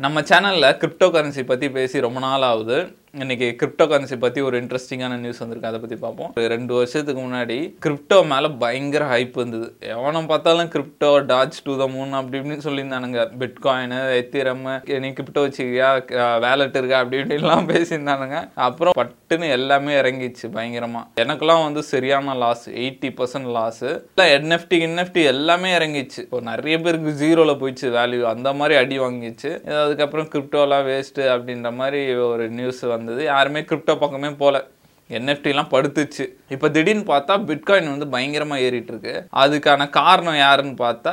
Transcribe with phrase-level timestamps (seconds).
[0.00, 2.76] நம்ம சேனலில் crypto currency பற்றி பேசி ரொம்ப நாள் ஆகுது
[3.16, 5.68] இன்னைக்கு கிரிப்டோ கரன்சி பற்றி ஒரு இன்ட்ரெஸ்டிங்கான நியூஸ் வந்திருக்கு.
[5.68, 6.32] அதை பற்றி பார்ப்போம்.
[6.52, 9.68] ரெண்டு வருஷத்துக்கு முன்னாடி கிரிப்டோ மேலே பயங்கர ஹைப் இருந்தது.
[9.92, 13.22] எவனை பார்த்தாலும் crypto doge to the moon அப்படி இப்படின்னு சொல்லியிருந்தானுங்க.
[13.42, 14.66] பிட்காயின் எத்திரம்
[15.04, 15.88] நீ கிரிப்டோ வச்சுக்கியா?
[16.46, 17.00] வேலட் இருக்கா?
[17.04, 18.40] அப்படி இப்படின்லாம் பேசியிருந்தானுங்க.
[18.66, 21.02] அப்புறம் பட்டுன்னு எல்லாமே இறங்கிச்சு பயங்கரமா.
[21.24, 27.16] எனக்கெல்லாம் வந்து சரியான லாஸ் எயிட்டி பர்சன்ட் லாஸ் இல்லை என்எஃப்டி என்எஃப்டி எல்லாமே இறங்கிச்சு இப்போ நிறைய பேருக்கு
[27.24, 33.22] ஜீரோவில் போயிடுச்சு வேல்யூ அந்த மாதிரி அடி வாங்கிச்சு அதுக்கப்புறம் கிரிப்டோலாம் வேஸ்ட்டு அப்படின்ற மாதிரி ஒரு நியூஸ் வந்தது.
[33.24, 34.58] யாருமே கிரிப்டோ பக்கமே போகல
[35.10, 36.26] என்எஃப்டிலாம் படுத்துச்சு.
[36.54, 41.12] இப்போ திடீர்னு பார்த்தா பிட்காயின் வந்து பயங்கரமாக ஏறிட்டு இருக்கு அதுக்கான காரணம் யாருன்னு பார்த்தா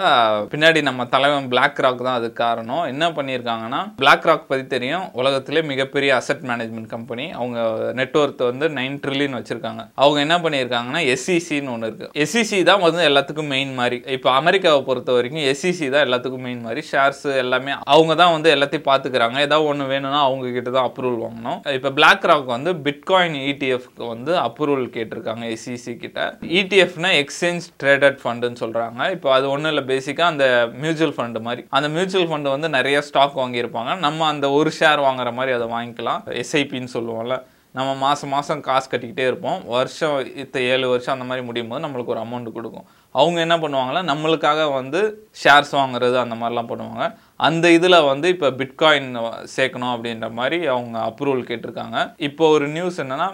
[0.52, 2.84] பின்னாடி நம்ம தலைவன் பிளாக் ராக் தான் அதுக்கு காரணம்.
[2.92, 5.06] என்ன பண்ணியிருக்காங்கன்னா பிளாக் ராக் பற்றி தெரியும்.
[5.20, 7.58] உலகத்திலே மிகப்பெரிய அசட் மேனேஜ்மெண்ட் கம்பெனி அவங்க
[8.00, 9.84] நெட்ஒர்த் வந்து நைன் ட்ரில்லியன் வச்சிருக்காங்க.
[10.04, 12.10] அவங்க என்ன பண்ணியிருக்காங்கன்னா எஸ்சிசின்னு ஒன்று இருக்கு.
[12.26, 14.00] எஸ்சிசி தான் வந்து எல்லாத்துக்கும் மெயின் மாதிரி.
[14.18, 16.84] இப்போ அமெரிக்காவை பொறுத்த வரைக்கும் எஸ்இசி தான் எல்லாத்துக்கும் மெயின் மாதிரி.
[16.92, 19.38] ஷேர்ஸ் எல்லாமே அவங்க தான் வந்து எல்லாத்தையும் பார்த்துக்கிறாங்க.
[19.50, 21.62] ஏதாவது ஒன்று வேணும்னா அவங்க கிட்ட தான் அப்ரூவல் வாங்கணும்.
[21.80, 25.24] இப்போ பிளாக் ராக் வந்து பிட்காயின் இடிஎஃப்க்கு வந்து அப்ரூவல் கேட்டிருக்காங்க.
[25.34, 26.38] எஸ்சிசி கிட்ட.
[26.42, 31.68] இடிஎஃப்னா எக்ஸ்சேஞ்ச் ட்ரேடட் ஃபண்டுன்னு சொல்கிறாங்க இப்போ அது ஒன்றும் இல்லை பேசிக்காக அந்த மியூச்சுவல் ஃபண்டு மாதிரி.
[31.70, 33.98] அந்த மியூச்சுவல் ஃபண்டு வந்து நிறைய ஸ்டாக் வாங்கியிருப்பாங்க.
[33.98, 36.44] நம்ம அந்த ஒரு ஷேர் வாங்குற மாதிரி அதை வாங்கிக்கலாம்.
[36.44, 37.44] எஸ்ஐபின்னு சொல்லுவோம்ல.
[37.72, 39.66] நம்ம மாதம் மாதம் காசு கட்டிக்கிட்டே இருப்போம்.
[39.66, 42.86] வருஷம் இத்த ஏழு வருஷம் அந்த மாதிரி முடியும் போது நம்மளுக்கு ஒரு அமௌண்ட் கொடுக்கும்.
[43.12, 47.18] அவங்க என்ன பண்ணுவாங்கன்னா நம்மளுக்காக வந்து ஷேர்ஸ் வாங்குறது அந்த மாதிரிலாம் பண்ணுவாங்க.
[47.40, 49.10] அந்த இதில் வந்து இப்போ பிட்காயின்
[49.56, 51.98] சேர்க்கணும் அப்படின்ற மாதிரி அவங்க அப்ரூவல் கேட்டிருக்காங்க.
[52.28, 53.28] இப்போ ஒரு நியூஸ் என்னன்னா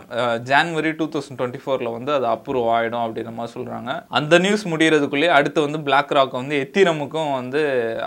[0.52, 5.35] ஜான்வரி டூ தௌசண்ட் டுவெண்ட்டி ஃபோரில் வந்து அது அப்ரூவ் ஆகிடும் அப்படின்ற மாதிரி சொல்கிறாங்க அந்த நியூஸ் முடிகிறதுக்குள்ளேயே
[5.39, 7.61] அடுத்து வந்து பிளாக் ராக் வந்து எத்திரமுக்கும் வந்து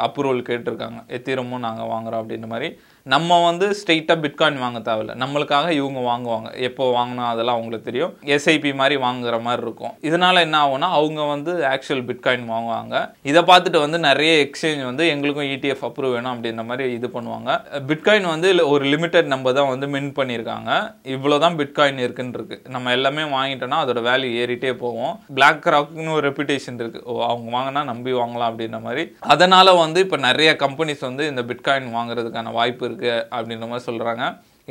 [0.06, 1.00] அப்ரூவல் கேட்டிருக்காங்க.
[1.18, 2.70] எத்திரமும் நாங்கள் வாங்குறோம் அப்படின்ற மாதிரி.
[3.12, 5.14] நம்ம வந்து ஸ்ட்ரெயிட்டாக பிட்காயின் வாங்க தேவையில்ல.
[5.22, 6.50] நம்மளுக்காக இவங்க வாங்குவாங்க.
[6.68, 8.12] எப்போ வாங்கினா அதெல்லாம் அவங்களுக்கு தெரியும்.
[8.34, 9.94] எஸ்ஐபி மாதிரி வாங்குற மாதிரி இருக்கும்.
[10.08, 12.94] இதனால என்ன ஆகும்னா அவங்க வந்து ஆக்சுவல் பிட்காயின் வாங்குவாங்க.
[13.30, 17.50] இதை பார்த்துட்டு வந்து நிறைய எக்ஸ்சேஞ்ச் வந்து எங்களுக்கும் இடிஎஃப் அப்ரூவ் வேணும் அப்படின்ற மாதிரி இது பண்ணுவாங்க.
[17.90, 20.70] பிட்காயின் வந்து ஒரு லிமிட்டட் நம்பர் தான் வந்து மின் பண்ணியிருக்காங்க.
[21.14, 26.24] இவ்வளோ தான் பிட்காயின் இருக்குன்னு இருக்கு நம்ம எல்லாமே வாங்கிட்டோம்னா அதோட வேல்யூ ஏறிட்டே போவோம் பிளாக் ராக்னு ஒரு
[26.28, 27.02] ரெப்புடேஷன் இருக்கு.
[27.10, 29.04] ஓ அவங்க வாங்கினா நம்பி வாங்கலாம் அப்படின்ற மாதிரி.
[29.34, 34.24] அதனால வந்து இப்போ நிறைய கம்பெனிஸ் வந்து இந்த பிட்காயின் வாங்குறதுக்கான வாய்ப்பு இருக்கு அப்படின்ற மாதிரி சொல்கிறாங்க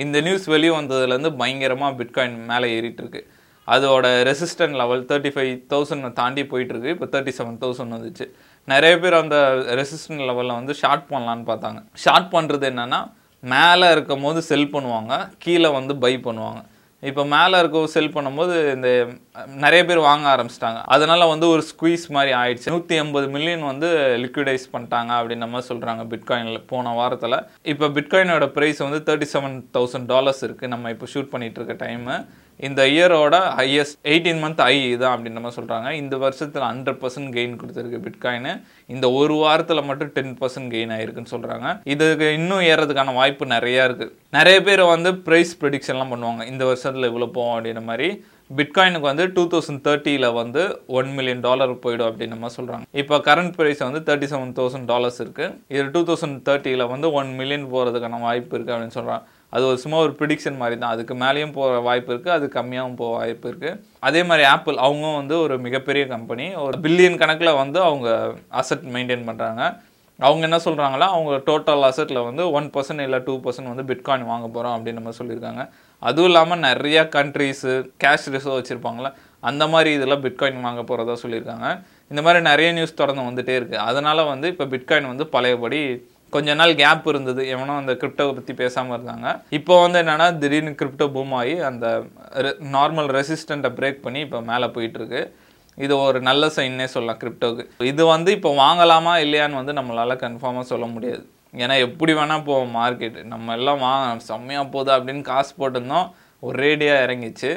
[0.04, 3.22] இந்த நியூஸ் வெளியே வந்ததுலேருந்து பயங்கரமாக பிட்காயின் மேலே ஏறிட்டு இருக்கு
[3.74, 6.94] அதோட resistant level thirty five thousand தாண்டி போயிட்டுருக்கு.
[6.96, 8.26] இப்போ தேர்ட்டி செவன் தௌசண்ட் வந்துச்சு.
[8.72, 9.38] நிறைய பேர் அந்த
[9.80, 11.80] ரெசிஸ்டன்ட் லெவலில் வந்து ஷார்ட் பண்ணலான்னு பார்த்தாங்க.
[12.04, 13.02] ஷார்ட் பண்ணுறது என்னென்னா
[13.54, 15.14] மேலே இருக்கும் போது செல் பண்ணுவாங்க
[15.46, 16.62] கீழே வந்து பை பண்ணுவாங்க.
[17.10, 18.90] இப்போ மேலே இருக்க செல் பண்ணும்போது இந்த
[19.64, 20.80] நிறைய பேர் வாங்க ஆரம்பிச்சிட்டாங்க.
[20.96, 22.72] அதனால் வந்து ஒரு ஸ்குவீஸ் மாதிரி ஆயிடுச்சு.
[22.74, 23.88] நூற்றி எண்பது மில்லியன் வந்து
[24.24, 26.62] லிக்விடைஸ் பண்ணிட்டாங்க அப்படின்ற மாதிரி சொல்கிறாங்க பிட்காயினில்.
[26.72, 27.38] போன வாரத்தில்.
[27.74, 32.16] இப்போ பிட்காயினோட ப்ரைஸ் வந்து தேர்ட்டி செவன் தௌசண்ட் டாலர்ஸ் இருக்குது நம்ம இப்போ ஷூட் பண்ணிகிட்ருக்க இருக்க டைமு
[32.68, 37.58] இந்த இயரோட ஹையஸ்ட் எயிட்டீன் மந்த் ஐ தான் அப்படின்ற மாதிரி சொல்கிறாங்க இந்த வருஷத்தில் ஹண்ட்ரட் பர்சன்ட் கெயின்
[37.62, 38.50] கொடுத்துருக்கு பிட்காயின்
[38.90, 44.14] இந்த ஒரு வாரத்தில் மட்டும் டென் பர்சன்ட் கெயின் ஆயிருக்குன்னு சொல்கிறாங்க இதுக்கு இன்னும் ஏறதுக்கான வாய்ப்பு நிறையா இருக்குது
[44.38, 46.44] நிறைய பேர் வந்து ப்ரைஸ் ப்ரெடிக்ஷன்லாம் பண்ணுவாங்க.
[46.52, 48.08] இந்த வருஷத்தில் இவ்வளோ போவோம் அப்படின்ற மாதிரி.
[48.52, 50.62] பிட்காயினுக்கு வந்து டூ தௌசண்ட் தேர்ட்டியில் வந்து
[50.98, 55.20] ஒன் மில்லியன் டாலர் போயிடும் அப்படின்னு நம்ம சொல்கிறாங்க இப்போ கரண்ட் ப்ரைஸ் வந்து தேர்ட்டி செவன் தௌசண்ட் டாலர்ஸ்
[55.24, 59.78] இருக்குது இது டூ தௌசண்ட் தேர்ட்டியில் வந்து ஒன் மில்லியன் போகிறதுக்கான வாய்ப்பு இருக்குது அப்படின்னு சொல்கிறாங்க அது ஒரு
[59.84, 60.94] சும்மா ஒரு ப்ரிடிக்ஷன் மாதிரி தான்.
[60.96, 65.36] அதுக்கு மேலேயும் போகிற வாய்ப்பு இருக்குது அது கம்மியாகவும் போக வாய்ப்பு இருக்குது அதே மாதிரி ஆப்பிள் அவங்க வந்து
[65.46, 68.10] ஒரு மிகப்பெரிய கம்பெனி ஒரு பில்லியன் கணக்கில் வந்து அவங்க
[68.62, 69.64] அசட் மெயின்டைன் பண்ணுறாங்க
[70.20, 74.48] அவங்க என்ன சொல்கிறாங்களா அவங்க டோட்டல் அசட்டில் வந்து ஒன் பர்சன்ட் இல்லை டூ பர்சன்ட் வந்து பிட்காயின் வாங்க
[74.56, 75.64] போகிறோம் அப்படின்னு நம்ம சொல்லியிருக்காங்க.
[76.02, 77.72] அதுவும் இல்லாமல் நிறையா கண்ட்ரீஸு
[78.04, 79.10] கேஷ் ரிசர்வ் வச்சுருப்பாங்களே
[79.50, 81.68] அந்த மாதிரி இதெல்லாம் பிட்காயின் வாங்க போகிறதா சொல்லியிருக்காங்க.
[82.12, 85.82] இந்த மாதிரி நிறைய நியூஸ் தொடர்ந்து வந்துகிட்டே இருக்குது அதனால் வந்து இப்போ பிட்காயின் வந்து பழையபடி
[86.36, 87.42] கொஞ்ச நாள் கேப் இருந்தது.
[87.54, 89.28] எவனோ அந்த கிரிப்டோவை பற்றி பேசாமல் இருந்தாங்க.
[89.60, 91.88] இப்போ வந்து என்னென்னா திடீர்னு கிரிப்டோ பூம் ஆகி அந்த
[92.76, 95.22] நார்மல் ரெசிஸ்டண்ட்டை பிரேக் பண்ணி இப்போ மேலே போயிட்டுருக்கு.
[95.84, 100.88] இது ஒரு நல்ல சைன்னே சொல்லலாம் கிரிப்டோக்கு இது வந்து இப்போ வாங்கலாமா இல்லையான்னு வந்து நம்மளால் கன்ஃபார்மாக சொல்ல
[100.96, 101.24] முடியாது.
[101.64, 106.08] ஏன்னா எப்படி வேணால் போவோம் மார்க்கெட்டு நம்ம எல்லாம் வாங்க செம்மையாக போகுது அப்படின்னு காசு போட்டிருந்தோம்.
[106.50, 107.52] ஒரேடியாக இறங்கிச்சு.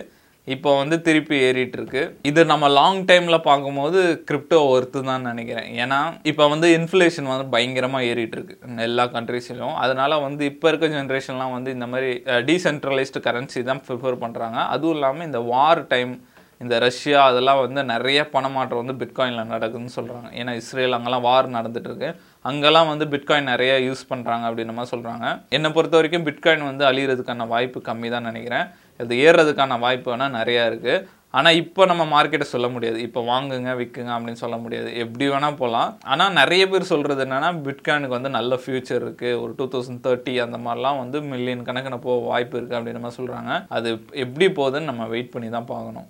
[0.54, 5.68] இப்போ வந்து திருப்பி ஏறிட்டு இருக்கு இது நம்ம லாங் டைம்ல பார்க்கும்போது கிரிப்டோ ஒர்த்து தான் நினைக்கிறேன்.
[5.82, 5.98] ஏன்னா
[6.30, 8.54] இப்போ வந்து இன்ஃப்ளேஷன் வந்து பயங்கரமா ஏறிட்டு இருக்கு
[8.88, 12.10] எல்லா கண்ட்ரீஸ்லையும் அதனால வந்து இப்போ இருக்க ஜென்ரேஷன்லாம் வந்து இந்த மாதிரி
[12.50, 14.58] டீசென்ட்ரலைஸ்டு கரன்சி தான் ப்ரிஃபர் பண்றாங்க.
[14.74, 16.14] அதுவும் இல்லாமல் இந்த வார் டைம்
[16.60, 22.08] இந்த ரஷ்யா அதெல்லாம் வந்து நிறைய பணமாற்றம் வந்து பிட்காயினில் நடக்குதுன்னு சொல்கிறாங்க ஏன்னா இஸ்ரேல் அங்கெல்லாம் வார் நடந்துகிட்ருக்கு
[22.50, 25.26] அங்கெல்லாம் வந்து பிட்காயின் நிறைய யூஸ் பண்ணுறாங்க அப்படின்ற மாதிரி சொல்கிறாங்க
[25.58, 28.66] என்னை பொறுத்த வரைக்கும் பிட்காயின் வந்து அழியிறதுக்கான வாய்ப்பு கம்மி தான் நினைக்கிறேன்.
[29.04, 31.04] இது ஏறுறதுக்கான வாய்ப்பு வேணால் நிறையா இருக்குது
[31.38, 32.98] ஆனால் இப்போ நம்ம மார்க்கெட்டை சொல்ல முடியாது.
[33.06, 34.88] இப்போ வாங்குங்க விற்குங்க அப்படின்னு சொல்ல முடியாது.
[35.02, 39.64] எப்படி வேணால் போகலாம் ஆனால் நிறைய பேர் சொல்கிறது என்னென்னா பிட்காயினுக்கு வந்து நல்ல ஃபியூச்சர் இருக்குது ஒரு டூ
[39.74, 43.90] தௌசண்ட் தேர்ட்டி அந்த மாதிரிலாம் வந்து மில்லியன் கணக்கில் போக வாய்ப்பு இருக்குது அப்படின்ற மாதிரி சொல்கிறாங்க அது
[44.24, 46.04] எப்படி போகுதுன்னு நம்ம வெயிட் பண்ணி தான் பார்க்கணும்.